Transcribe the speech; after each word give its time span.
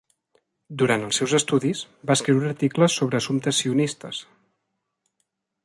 Durant 0.81 1.03
els 1.07 1.19
seus 1.21 1.35
estudis, 1.39 1.83
va 2.11 2.15
escriure 2.19 2.49
articles 2.53 2.97
sobre 3.01 3.21
assumptes 3.21 3.61
sionistes. 3.65 4.23